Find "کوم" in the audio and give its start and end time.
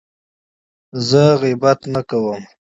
2.09-2.41